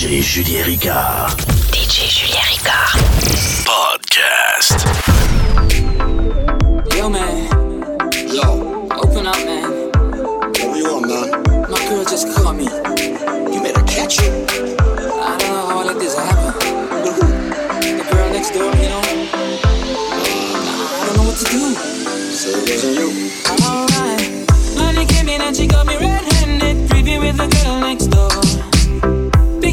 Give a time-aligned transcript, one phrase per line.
[0.00, 1.36] DJ Julien Ricard.
[1.70, 2.96] DJ Julien Ricard.
[3.66, 4.86] Podcast.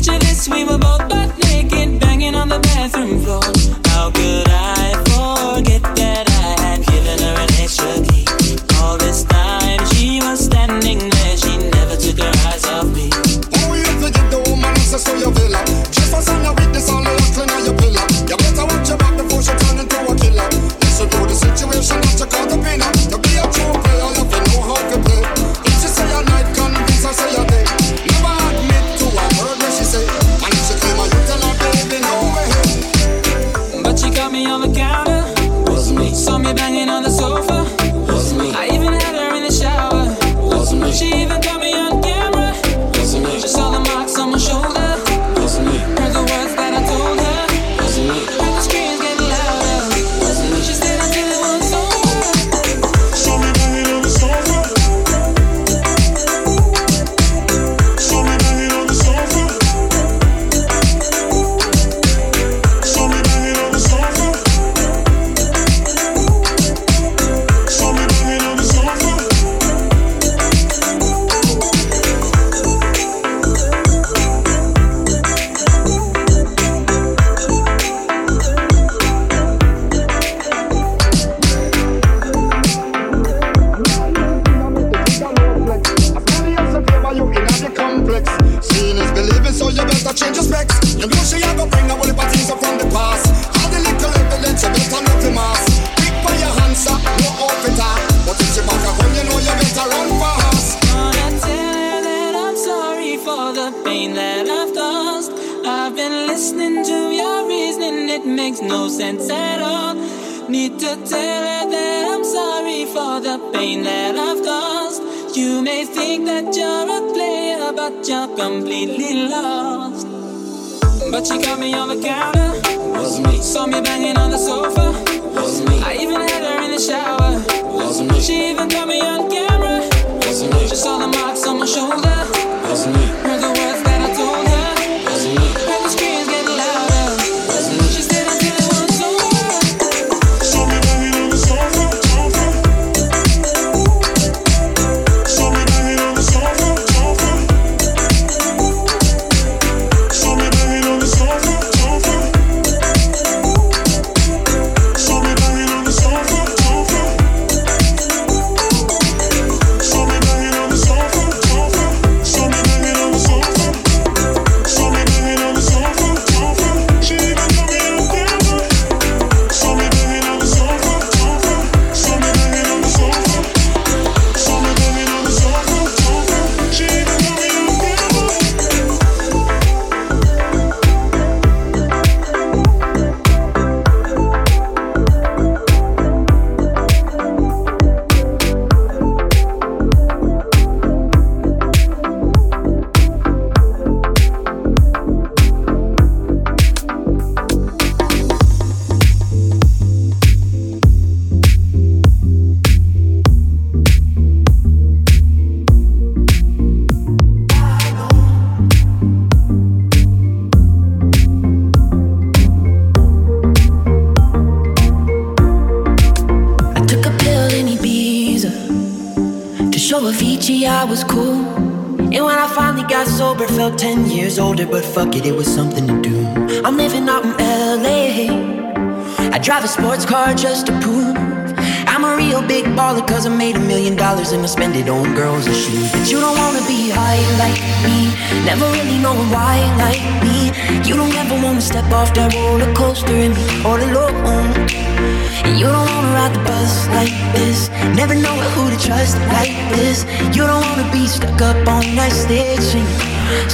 [0.08, 3.57] picture this, we were both butt naked, banging on the bathroom floor.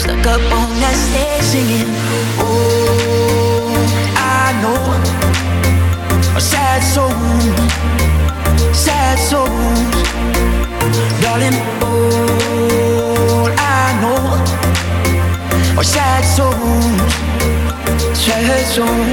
[0.04, 1.88] Stuck up on that stage singing.
[2.44, 3.72] Oh,
[4.20, 4.84] I know
[6.36, 7.08] a sad soul,
[8.74, 9.48] sad soul,
[11.22, 11.58] darling.
[11.80, 14.20] Oh, I know
[15.80, 17.14] are sad souls,
[18.20, 19.13] sad souls.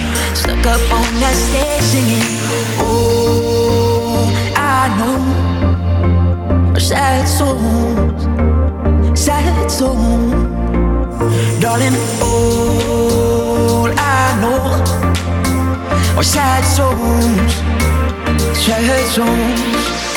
[0.41, 2.25] stuck up on that stage singing.
[2.81, 5.19] Oh, I know
[6.73, 8.23] our sad songs,
[9.19, 10.31] sad songs,
[11.61, 11.95] darling.
[12.21, 14.61] All I know
[16.17, 17.53] are sad songs,
[18.57, 20.10] sad songs.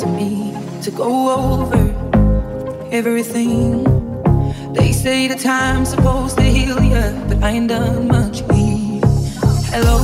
[0.00, 1.82] to me to go over
[2.90, 3.84] everything.
[4.72, 8.40] They say the time's supposed to heal you, but I ain't done much.
[8.50, 9.02] Here.
[9.74, 9.98] Hello,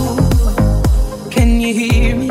[1.30, 2.28] can you hear me?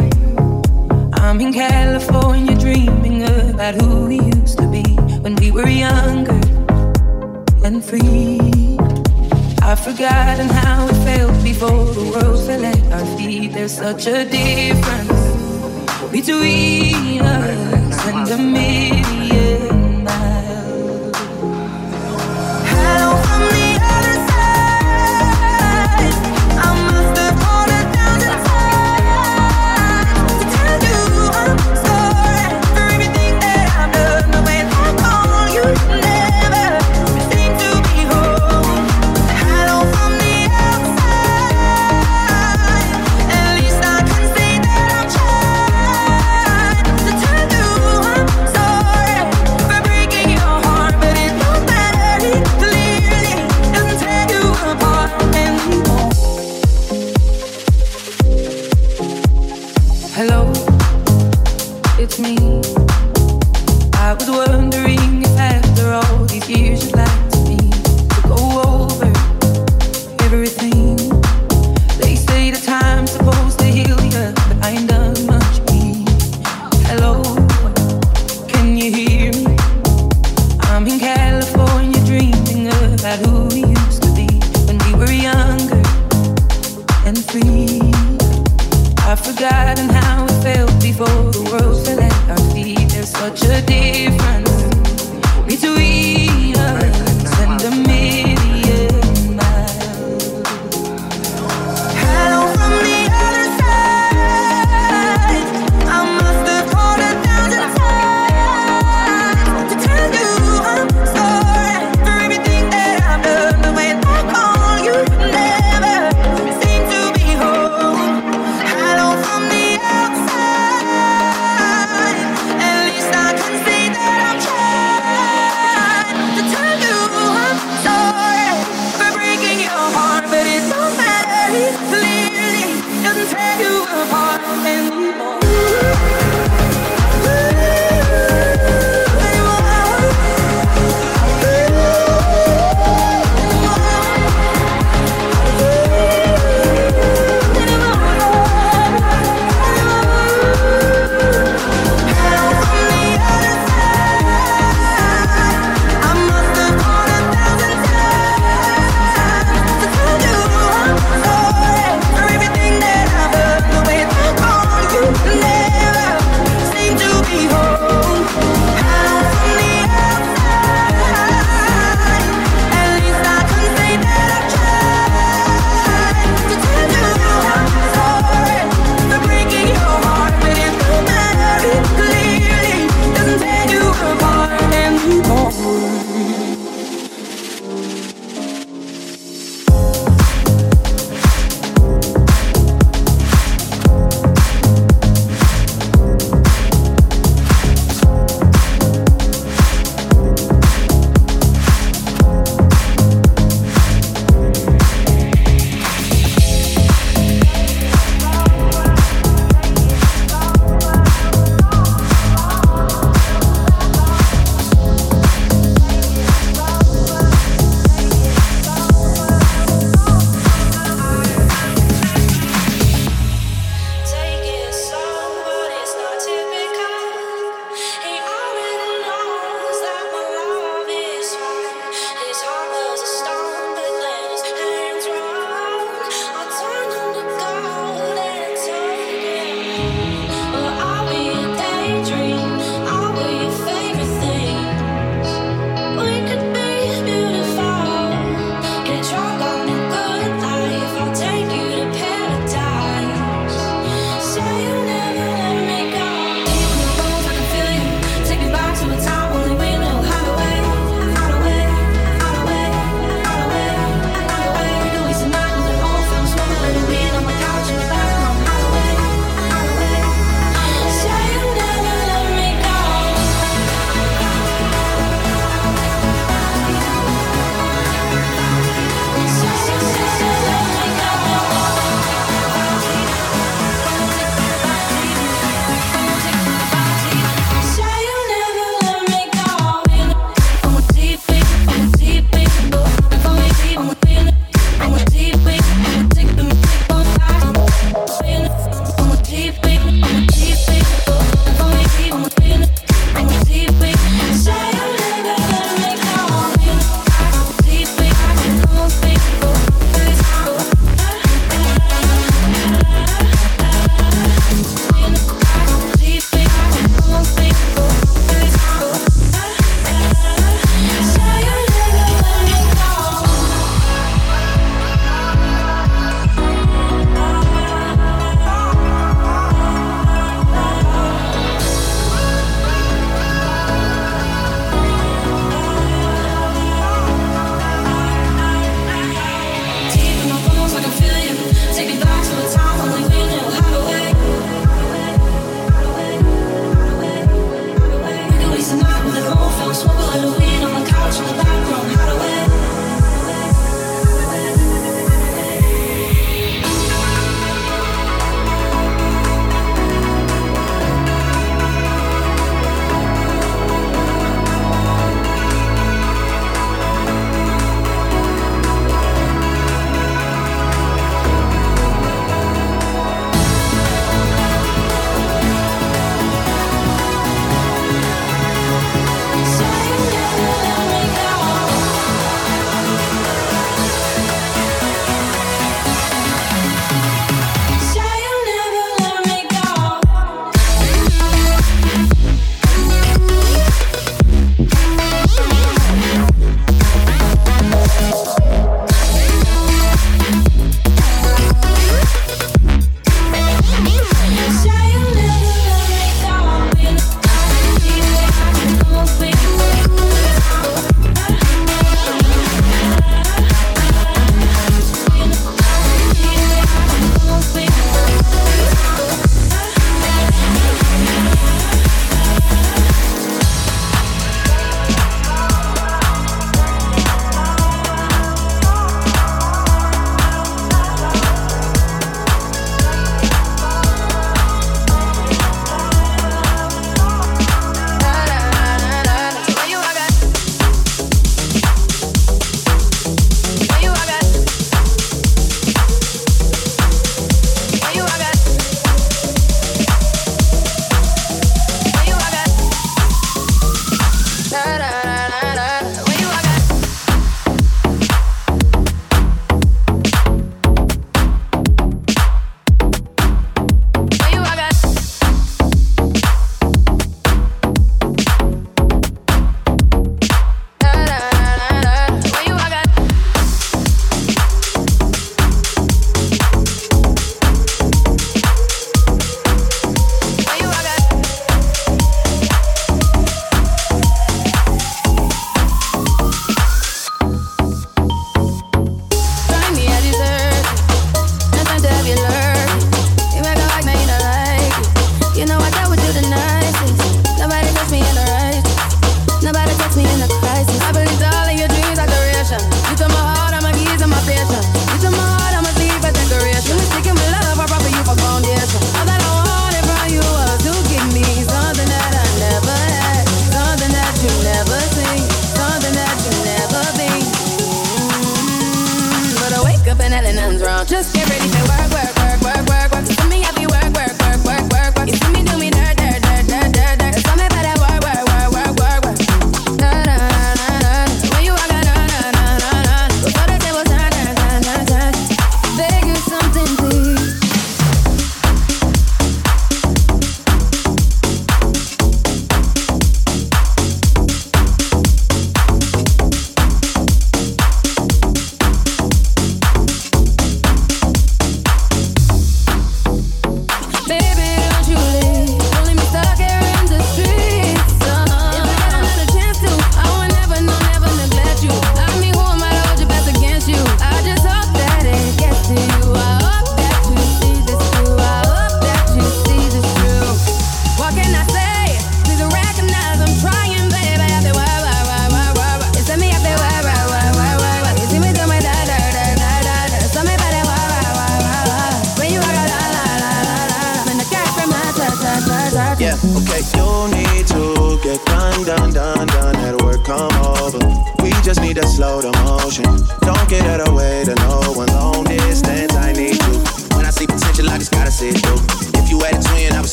[1.14, 4.84] I'm in California dreaming about who we used to be
[5.24, 6.40] when we were younger
[7.66, 8.78] and free.
[9.64, 13.54] I've forgotten how it felt before the world fell at our feet.
[13.54, 15.15] There's such a difference
[16.16, 19.25] between us and the million.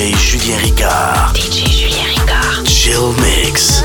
[0.00, 1.34] DJ Julien Ricard.
[1.34, 2.64] DJ Julien Ricard.
[2.64, 3.84] Chill Mix.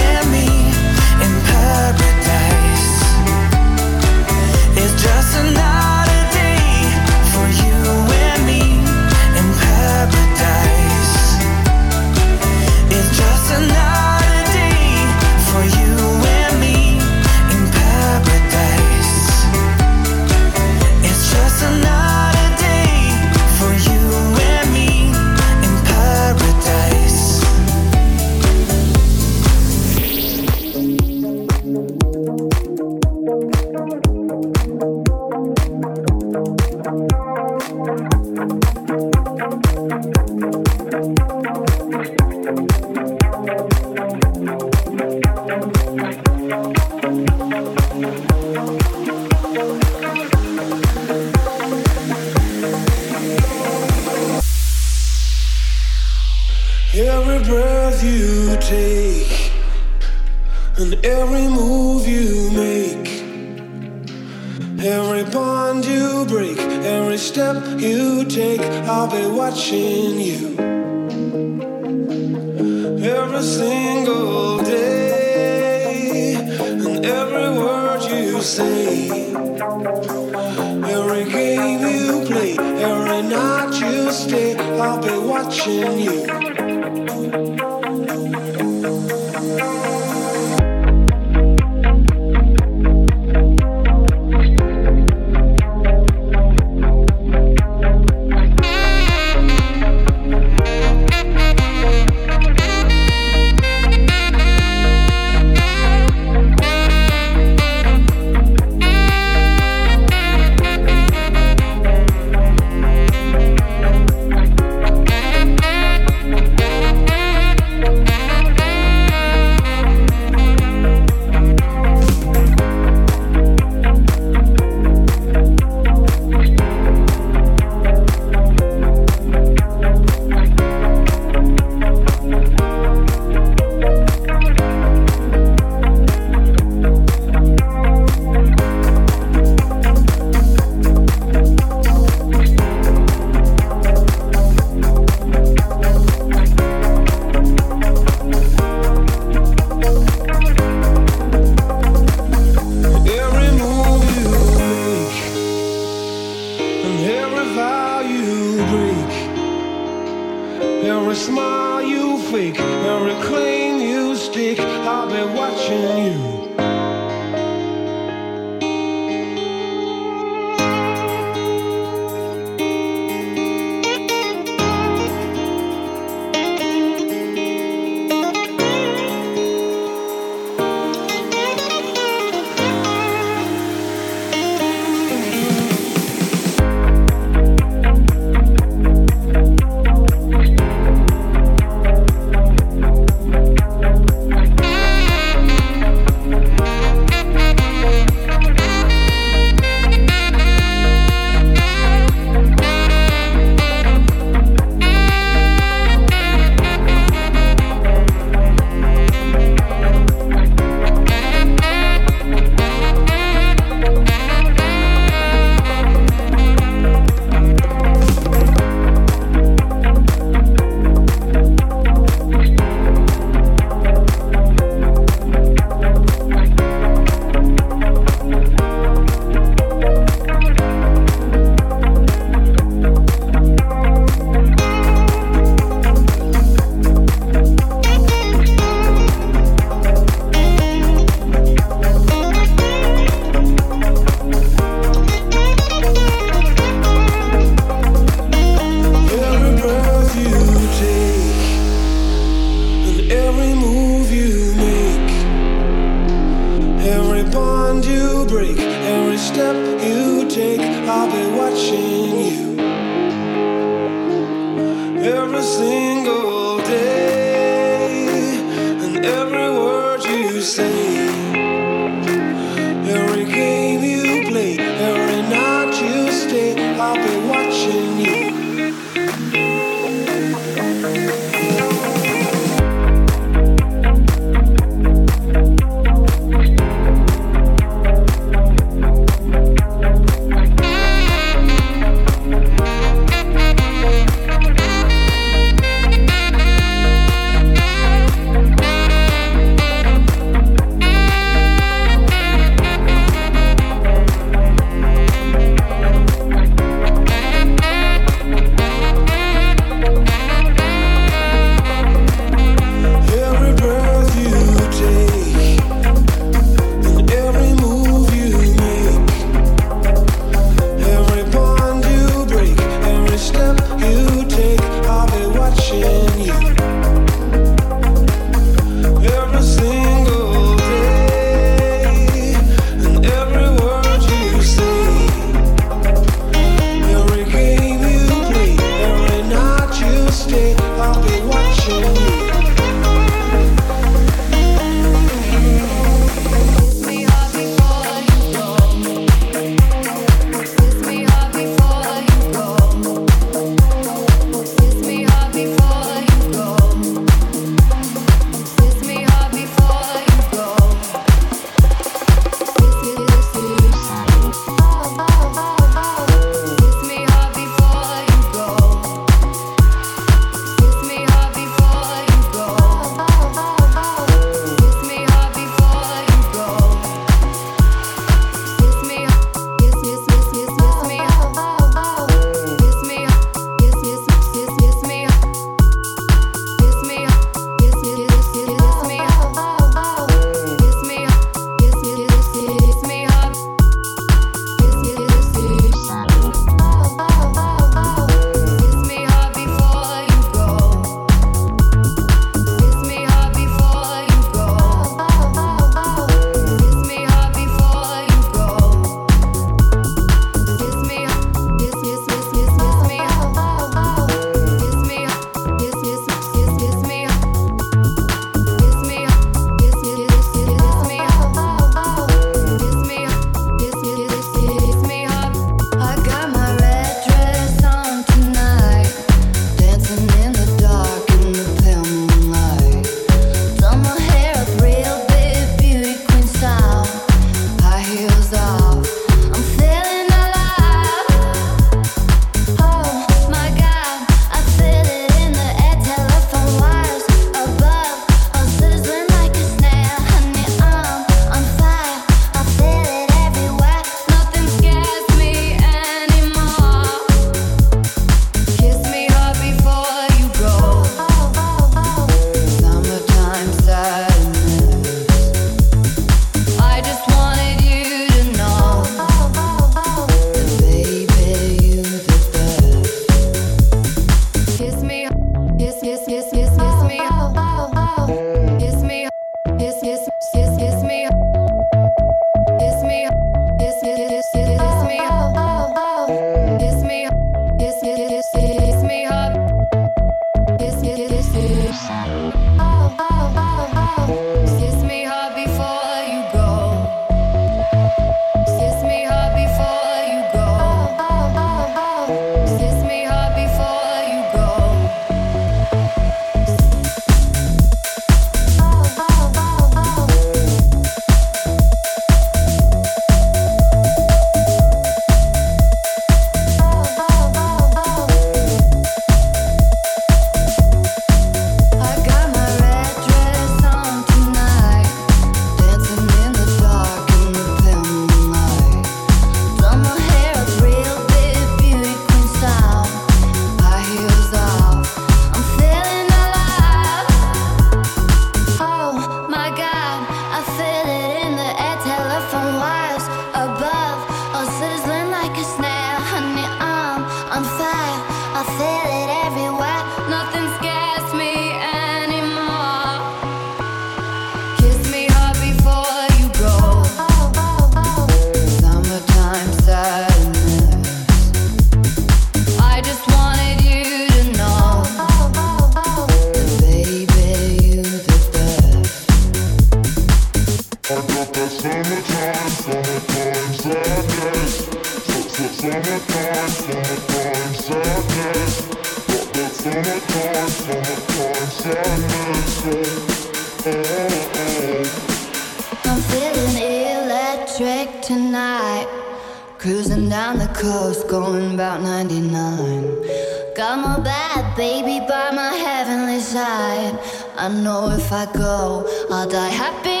[597.37, 600.00] I know if I go, I'll die happy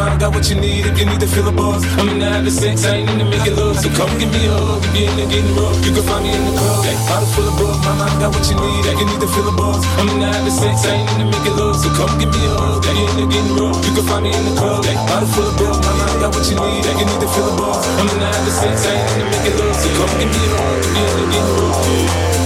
[0.00, 1.84] mind got what you need if you need to feel a buzz.
[2.00, 3.76] I'm into having sex, I ain't into making love.
[3.76, 5.76] So come give me a hug if you're into getting rough.
[5.84, 7.76] You can find me in the club, hey, bottle full of bug.
[7.84, 9.84] My mind got what you need if you need to feel a buzz.
[10.00, 11.76] I'm into having sex, I ain't into making love.
[11.76, 13.76] So come give me a hug if you're into getting rough.
[13.84, 15.76] You can find me in the club, hey, bottle full of bug.
[15.84, 17.84] My mind got what you need if you need to feel a buzz.
[17.84, 19.76] I'm into having sex, I ain't into making love.
[19.76, 22.39] So come give me a hug if you're into getting rough.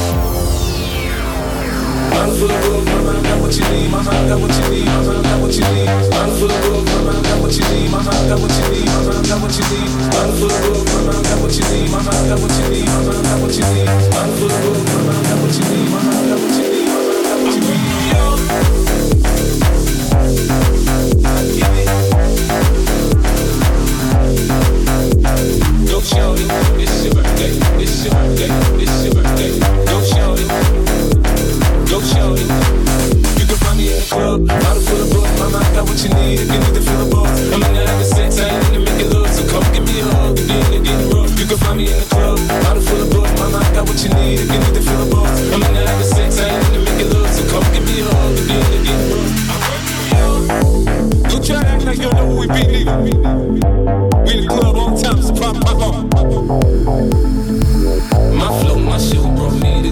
[2.14, 5.54] I'm full of gold, mama, got what you need, what you need, mama, got what
[5.54, 5.88] you need.
[5.88, 9.14] I'm full of gold, mama, got what you need, mama, got what you need, mama,
[9.42, 9.90] what you need.
[10.14, 12.06] I'm full of gold, mama, got what you need, what
[12.54, 13.88] you need, mama, got what you need.
[13.88, 17.14] I'm full of gold, mama, got what you need, mama, got what you need, mama,
[17.42, 17.84] what you need.
[25.88, 26.48] Don't shout it.
[26.80, 27.52] It's your birthday.
[27.82, 28.48] It's your birthday.
[28.82, 29.23] It's your birthday
[32.12, 32.36] you.
[33.46, 35.08] Can find me in the club, bottle full of
[35.72, 37.40] got what you need if you need the books.
[37.52, 38.52] I'm in sex, I
[38.84, 40.38] making love, so come give me a hug.
[40.38, 43.10] You can find me in the club, bottle full of
[43.72, 45.16] got what you need if you need.
[45.54, 45.72] I'm in
[46.04, 46.52] sex, I
[46.84, 48.44] making love, so come give me a hug.
[51.44, 52.54] Try like you know we be.
[52.54, 57.23] We in the club time, so pop, pop, pop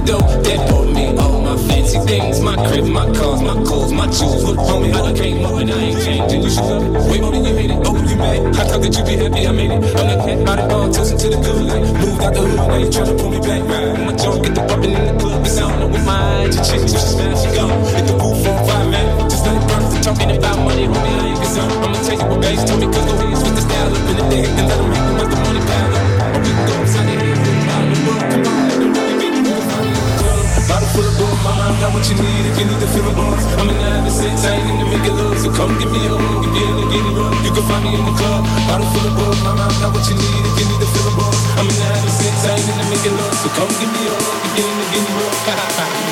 [0.06, 0.20] dough.
[0.42, 2.40] That brought me all my fancy things.
[2.40, 4.44] My crib, my cars, my clothes, my jewels.
[4.44, 6.42] Look, homie, how I came up and I ain't changing.
[6.42, 7.10] You should love it.
[7.10, 7.78] Way more than you hate it.
[7.86, 8.56] Oh, you mad?
[8.56, 9.82] I thought that you be happy I made it.
[9.96, 11.88] I'm not cat by the bar, toasting to the good life.
[12.00, 13.62] Moved out the hood, now you tryna pull me back.
[13.62, 14.06] Right.
[14.06, 15.46] My junk get the bumping in the club.
[15.46, 16.54] It's on with my eyes.
[16.56, 17.70] Your chick, so smash, she gone.
[17.94, 19.30] Hit the roof on fire, man.
[19.30, 19.60] Just burn.
[19.92, 21.72] If talking about money, homie, I ain't concerned.
[21.84, 24.16] I'ma tell you what banks told me, cause go ahead, switch the style up in
[24.18, 24.44] the day.
[24.46, 26.01] And let them them as the money pile
[30.92, 33.12] full of bug, my mind got what you need if you need to feel a
[33.16, 33.42] buzz.
[33.56, 36.12] I'm in the having sex, I ain't into making love, so come give me a
[36.12, 37.36] hug if you're into getting rough.
[37.44, 40.04] You can find me in the club, bottle full of bug, my mind got what
[40.04, 41.38] you need if you need to feel a buzz.
[41.56, 44.12] I'm in the having sex, I ain't make it love, so come give me a
[44.12, 46.08] hug if you're into getting rough.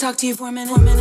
[0.00, 0.74] Talk to you for a minute?
[0.74, 0.99] For a minute,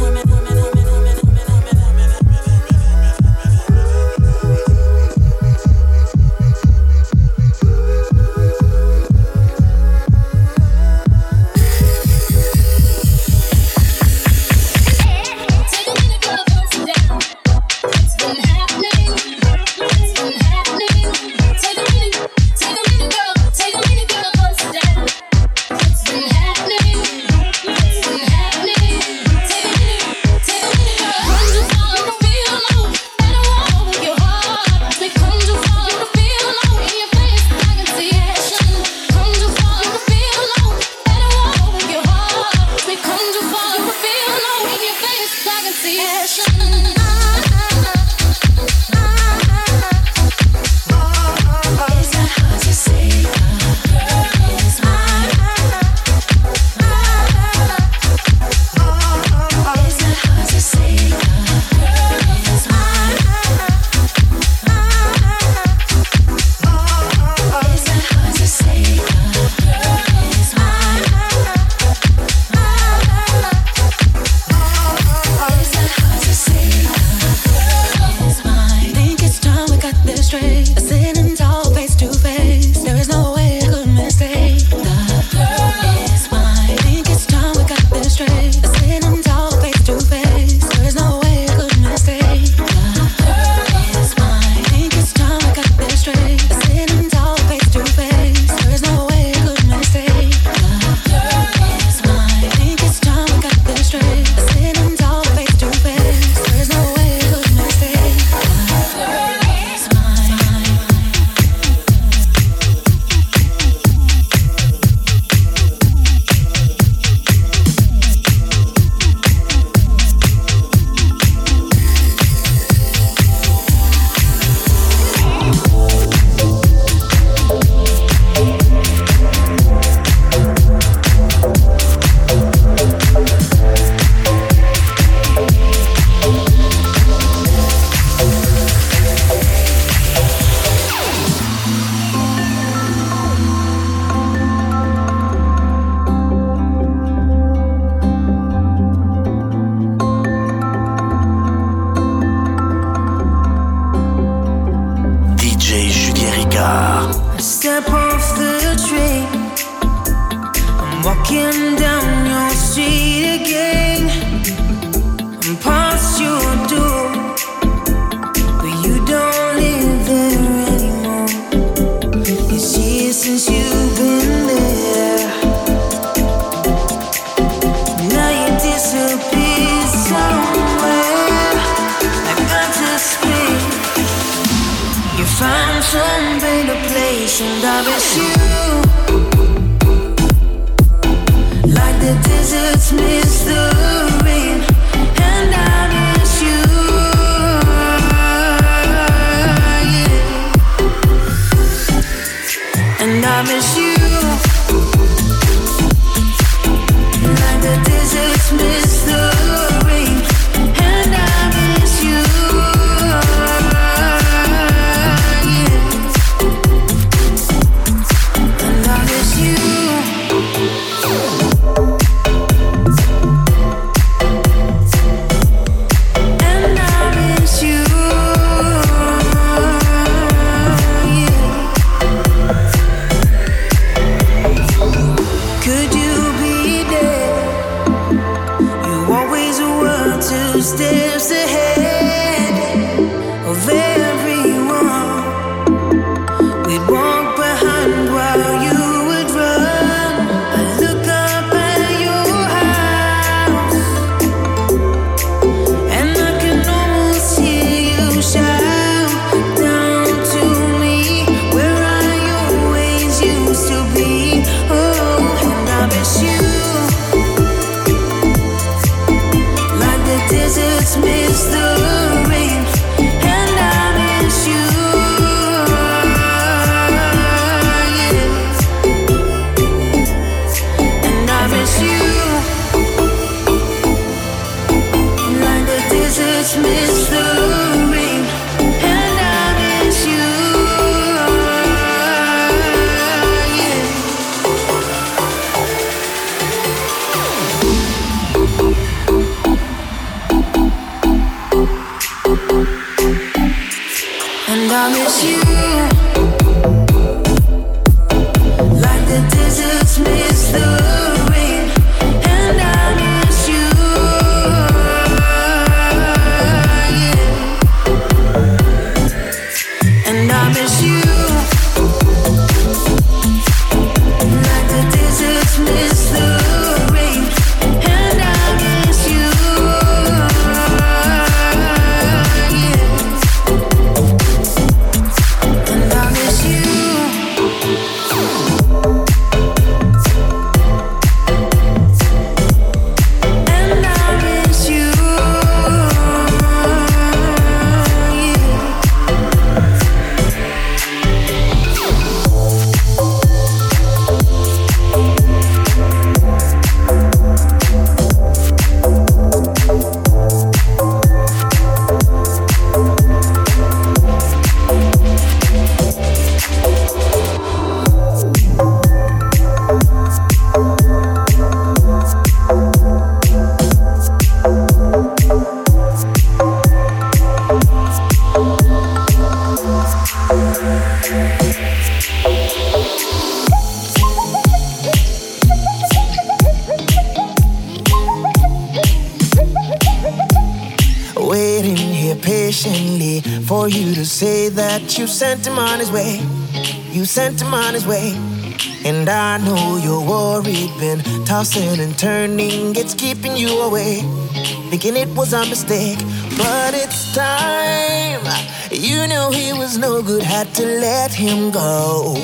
[405.20, 406.00] was a mistake,
[406.38, 408.24] but it's time.
[408.72, 412.16] You knew he was no good, had to let him go.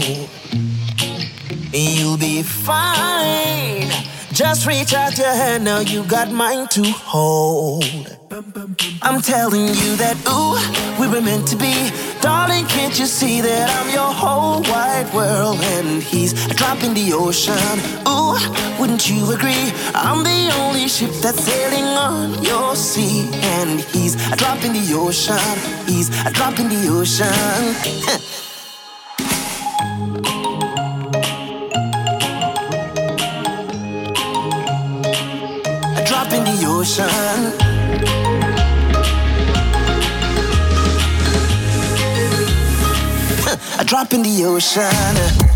[1.74, 3.92] You'll be fine.
[4.32, 7.84] Just reach out your hand, now you got mine to hold.
[9.02, 10.56] I'm telling you that, ooh,
[11.00, 11.92] we were meant to be.
[12.22, 16.94] Darling, can't you see that I'm your whole wide world and he's a drop in
[16.94, 17.78] the ocean?
[18.08, 18.36] Ooh,
[18.96, 19.74] wouldn't you agree?
[19.94, 24.94] I'm the only ship that's sailing on your sea and he's a drop in the
[24.94, 25.36] ocean.
[25.86, 27.28] He's a drop in the ocean.
[35.98, 37.10] a drop in the ocean.
[43.78, 45.55] a drop in the ocean.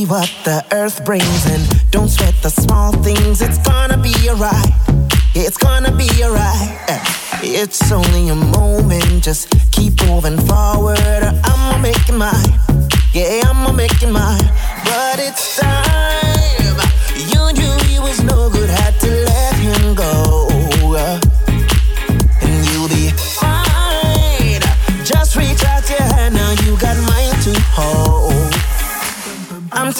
[0.00, 3.42] See what the earth brings and don't sweat the small things.
[3.42, 4.72] It's gonna be alright.
[5.34, 6.70] It's gonna be alright.
[6.88, 7.04] Eh,
[7.42, 9.22] It's only a moment.
[9.22, 11.22] Just keep moving forward.
[11.44, 12.52] I'ma make it mine.
[13.12, 14.46] Yeah, I'ma make it mine.
[14.86, 16.29] But it's time.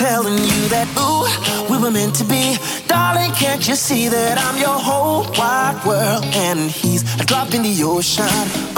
[0.01, 1.29] Telling you that, ooh,
[1.71, 2.57] we were meant to be.
[2.89, 6.25] Darling, can't you see that I'm your whole wide world?
[6.49, 8.25] And he's a drop in the ocean.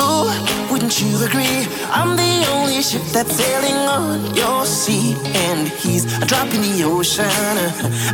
[0.03, 0.27] Ooh,
[0.69, 1.63] wouldn't you agree?
[1.95, 5.15] I'm the only ship that's sailing on your sea.
[5.47, 7.57] And he's a drop in the ocean.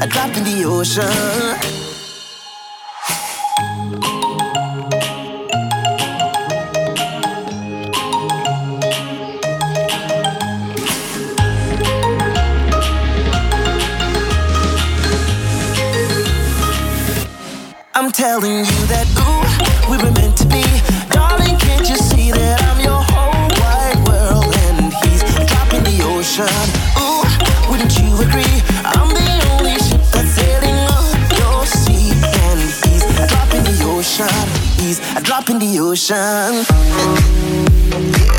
[0.04, 2.07] A drop in the ocean.
[18.40, 20.62] Telling you that, ooh, we were meant to be.
[21.10, 24.54] Darling, can't you see that I'm your whole wide world?
[24.70, 26.46] And he's a drop in the ocean.
[27.02, 27.26] Ooh,
[27.68, 28.62] wouldn't you agree?
[28.86, 29.26] I'm the
[29.58, 32.14] only ship that's sailing on your sea.
[32.46, 34.30] And he's a drop in the ocean.
[34.78, 36.62] He's a drop in the ocean.
[37.90, 38.37] Cause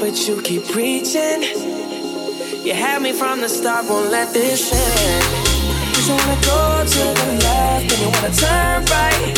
[0.00, 1.42] but you keep preaching.
[2.64, 5.24] You had me from the start, won't let this end.
[5.94, 6.60] Cause I wanna go
[6.94, 9.36] to the left, and you wanna turn right.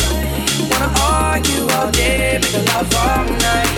[0.71, 3.75] Wanna argue all day, make love all night.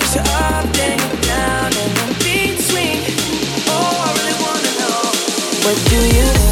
[0.00, 2.98] Push you're up, then you're down, and in between.
[3.70, 5.02] Oh, I really wanna know
[5.62, 6.51] what do you?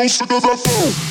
[0.00, 1.09] So sick of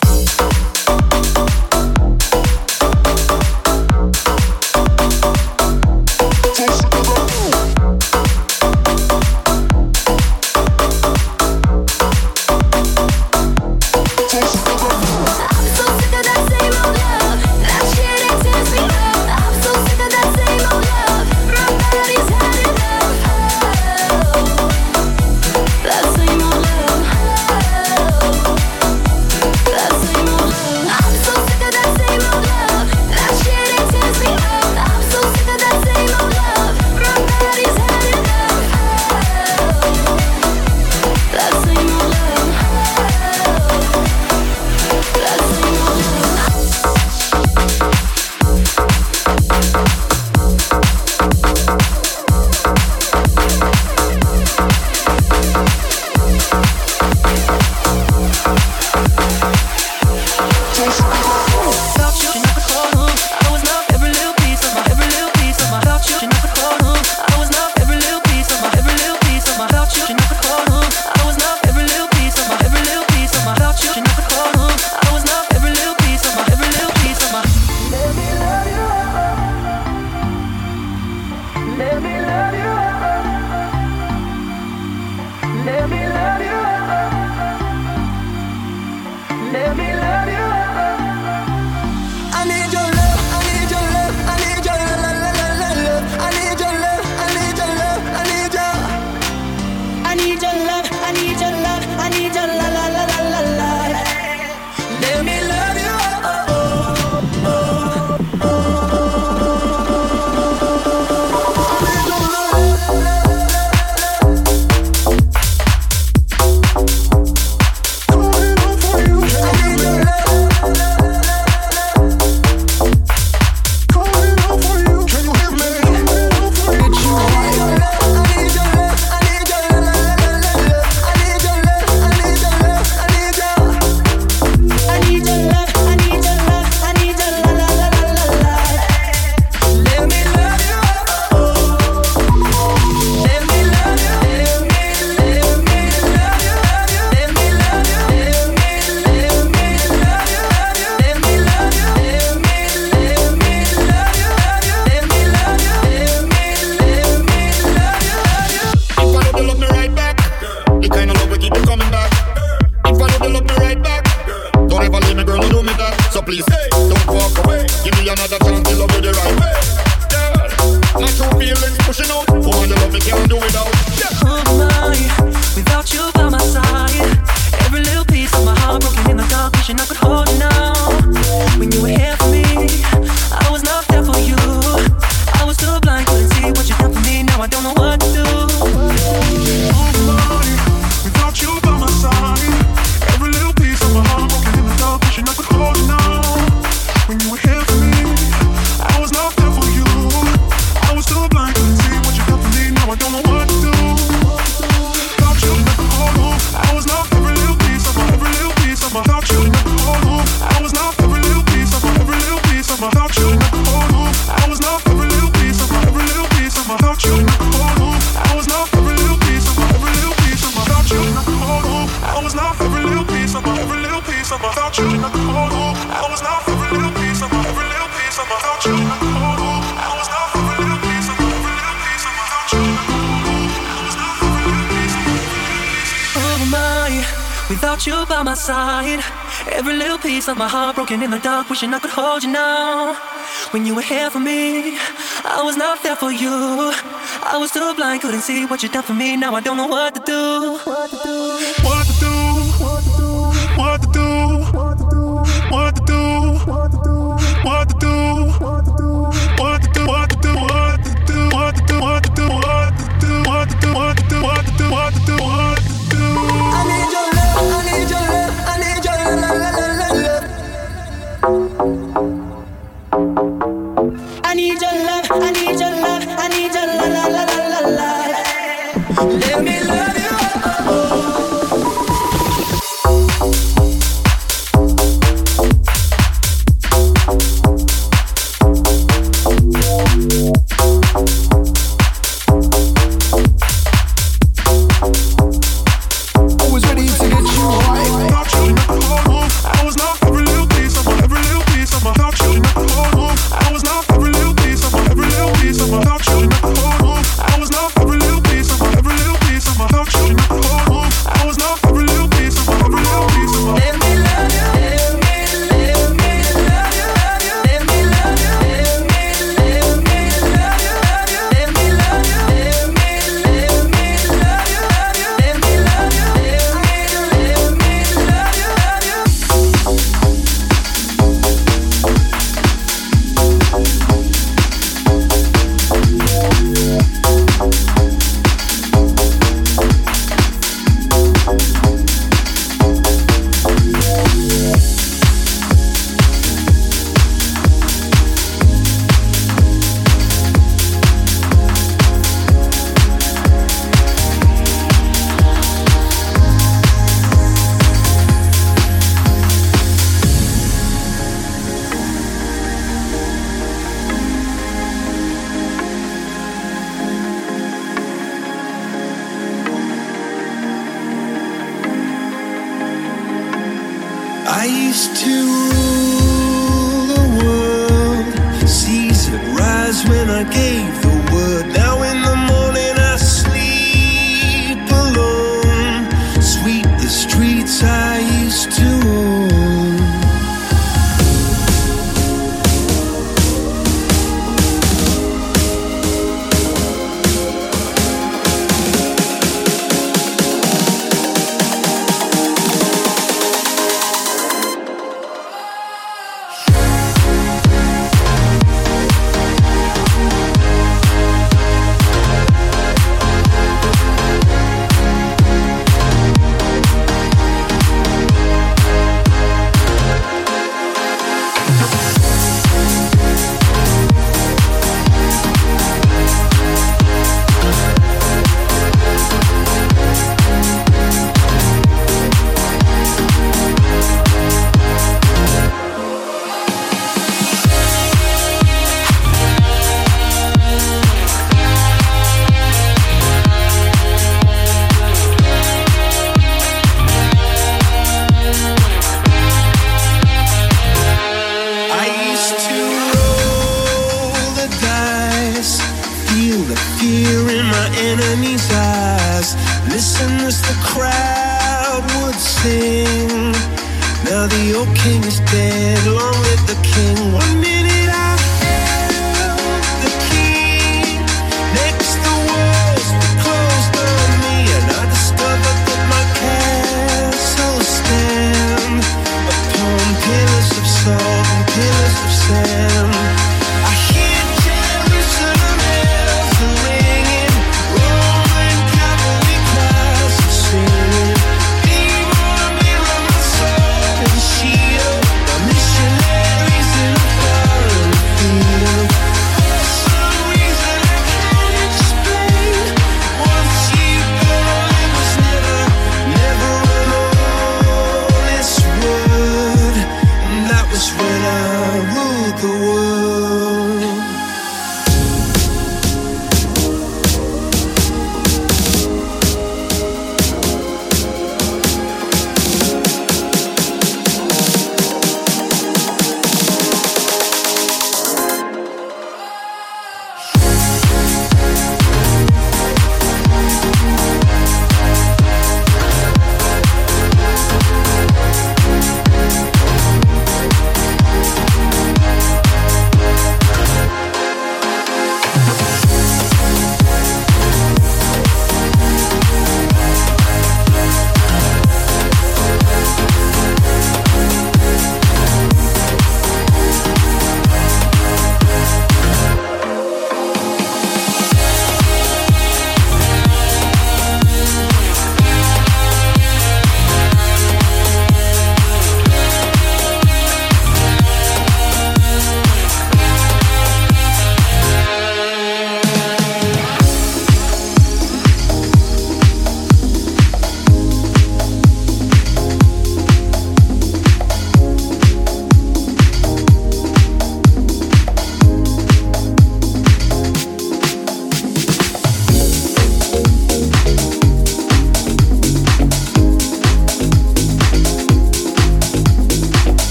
[248.29, 249.17] see what you done for me.
[249.17, 249.98] Now I don't know what